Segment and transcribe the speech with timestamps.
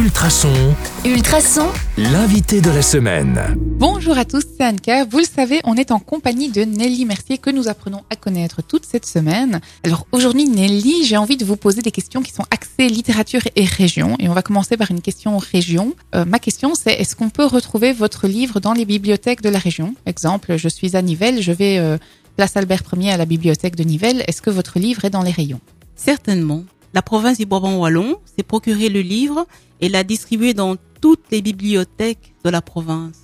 [0.00, 0.74] Ultrason,
[1.04, 1.68] Ultrason,
[1.98, 3.38] l'invité de la semaine.
[3.58, 5.04] Bonjour à tous, c'est Anka.
[5.04, 8.62] Vous le savez, on est en compagnie de Nelly Mercier que nous apprenons à connaître
[8.62, 9.60] toute cette semaine.
[9.84, 13.66] Alors aujourd'hui, Nelly, j'ai envie de vous poser des questions qui sont axées littérature et
[13.66, 14.16] région.
[14.20, 15.94] Et on va commencer par une question région.
[16.14, 19.58] Euh, ma question, c'est est-ce qu'on peut retrouver votre livre dans les bibliothèques de la
[19.58, 19.94] région?
[20.06, 21.98] Exemple, je suis à Nivelles, je vais euh,
[22.36, 24.24] place Albert Ier à la bibliothèque de Nivelles.
[24.28, 25.60] Est-ce que votre livre est dans les rayons?
[25.94, 26.64] Certainement.
[26.92, 29.46] La province du Brabant-Wallon s'est procuré le livre
[29.80, 33.22] et l'a distribué dans toutes les bibliothèques de la province.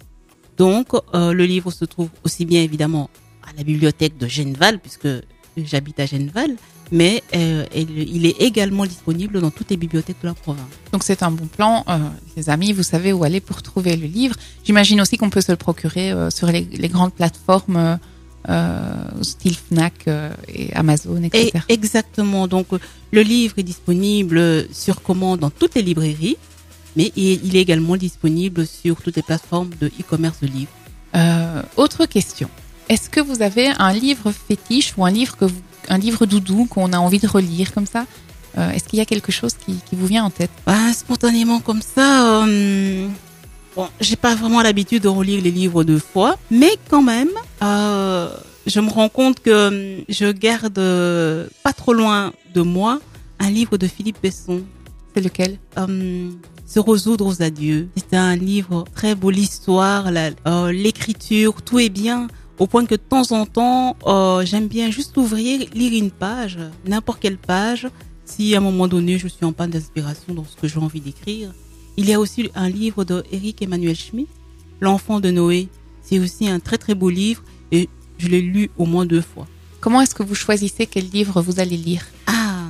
[0.56, 3.10] Donc, euh, le livre se trouve aussi bien évidemment
[3.42, 5.08] à la bibliothèque de Genval, puisque
[5.56, 6.56] j'habite à Genval,
[6.92, 10.62] mais euh, il est également disponible dans toutes les bibliothèques de la province.
[10.92, 11.84] Donc c'est un bon plan.
[11.88, 11.98] Euh,
[12.36, 14.36] les amis, vous savez où aller pour trouver le livre.
[14.64, 17.98] J'imagine aussi qu'on peut se le procurer sur les grandes plateformes
[18.48, 21.64] euh, style Fnac euh, et Amazon, Et etc.
[21.68, 22.46] exactement.
[22.46, 22.68] Donc,
[23.10, 26.36] le livre est disponible sur commande dans toutes les librairies,
[26.94, 30.70] mais il est également disponible sur toutes les plateformes de e-commerce de livres.
[31.16, 32.48] Euh, autre question.
[32.88, 36.66] Est-ce que vous avez un livre fétiche ou un livre que vous, un livre doudou
[36.66, 38.06] qu'on a envie de relire comme ça?
[38.56, 40.50] Est-ce qu'il y a quelque chose qui, qui vous vient en tête?
[40.64, 42.42] Bah, spontanément comme ça,
[43.76, 47.28] bon, j'ai pas vraiment l'habitude de relire les livres deux fois, mais quand même,
[47.62, 48.28] euh,
[48.66, 53.00] je me rends compte que euh, je garde euh, pas trop loin de moi
[53.38, 54.62] un livre de Philippe Besson,
[55.14, 55.58] C'est lequel?
[55.78, 56.30] Euh,
[56.66, 57.88] Se résoudre aux adieux.
[57.96, 62.28] C'est un livre très beau, l'histoire, euh, l'écriture, tout est bien.
[62.58, 63.96] Au point que de temps en temps,
[64.44, 67.86] j'aime bien juste ouvrir, lire une page, n'importe quelle page,
[68.24, 71.00] si à un moment donné je suis en panne d'inspiration dans ce que j'ai envie
[71.00, 71.52] d'écrire.
[71.98, 74.28] Il y a aussi un livre de Eric Emmanuel Schmitt,
[74.80, 75.68] L'enfant de Noé.
[76.08, 79.46] C'est aussi un très très beau livre et je l'ai lu au moins deux fois.
[79.80, 82.02] Comment est-ce que vous choisissez quel livre vous allez lire?
[82.26, 82.68] Ah,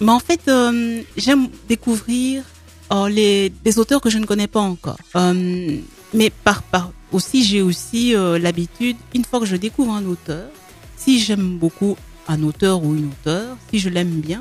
[0.00, 2.44] mais en fait, euh, j'aime découvrir
[2.92, 4.98] euh, les, des auteurs que je ne connais pas encore.
[5.16, 5.78] Euh,
[6.14, 10.48] mais par, par aussi, j'ai aussi l'habitude, une fois que je découvre un auteur,
[10.96, 11.96] si j'aime beaucoup
[12.28, 14.40] un auteur ou une auteure, si je l'aime bien,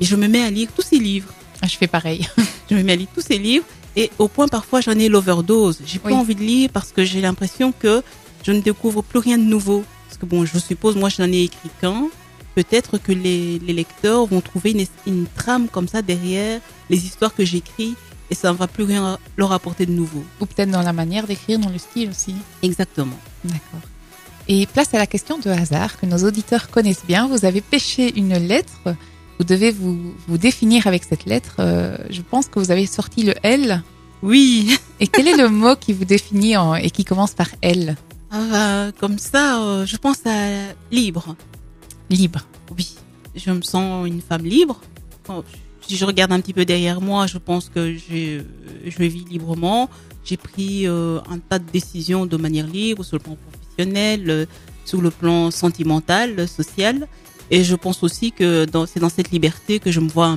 [0.00, 1.32] et je me mets à lire tous ses livres.
[1.62, 2.26] Ah, Je fais pareil.
[2.70, 3.64] Je me mets à lire tous ses livres
[3.96, 5.80] et au point parfois j'en ai l'overdose.
[5.84, 6.14] J'ai pas Oui.
[6.14, 8.02] envie de lire parce que j'ai l'impression que
[8.44, 9.84] je ne découvre plus rien de nouveau.
[10.08, 12.08] Parce que bon, je suppose, moi je n'en ai écrit qu'un.
[12.54, 17.34] Peut-être que les, les lecteurs vont trouver une, une trame comme ça derrière les histoires
[17.34, 17.94] que j'écris
[18.28, 20.24] et ça ne va plus rien leur apporter de nouveau.
[20.40, 22.34] Ou peut-être dans la manière d'écrire, dans le style aussi.
[22.62, 23.18] Exactement.
[23.44, 23.80] D'accord.
[24.48, 27.28] Et place à la question de hasard que nos auditeurs connaissent bien.
[27.28, 28.94] Vous avez pêché une lettre.
[29.40, 31.56] Vous devez vous, vous définir avec cette lettre.
[31.60, 33.82] Euh, je pense que vous avez sorti le L.
[34.22, 34.76] Oui.
[35.00, 37.96] Et quel est le mot qui vous définit en- et qui commence par L
[38.30, 41.36] Ah, comme ça, euh, je pense à libre.
[42.10, 42.40] Libre.
[42.76, 42.96] Oui,
[43.34, 44.78] je me sens une femme libre.
[45.26, 45.42] Quand-
[45.88, 48.42] Si je regarde un petit peu derrière moi, je pense que j'ai-
[48.84, 49.88] je vis librement.
[50.22, 54.46] J'ai pris euh, un tas de décisions de manière libre sur le plan professionnel,
[54.84, 57.08] sur le plan sentimental, social.
[57.50, 60.36] Et je pense aussi que c'est dans cette liberté que je me vois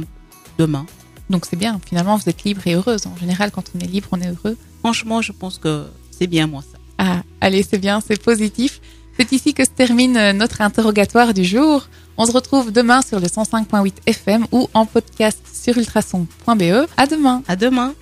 [0.57, 0.85] demain.
[1.29, 1.79] Donc c'est bien.
[1.85, 3.07] Finalement, vous êtes libre et heureuse.
[3.07, 4.57] En général, quand on est libre, on est heureux.
[4.79, 6.77] Franchement, je pense que c'est bien moi ça.
[6.97, 8.81] Ah, allez, c'est bien, c'est positif.
[9.17, 11.87] C'est ici que se termine euh, notre interrogatoire du jour.
[12.17, 16.87] On se retrouve demain sur le 105.8 FM ou en podcast sur ultrason.be.
[16.97, 17.43] À demain.
[17.47, 17.93] À demain.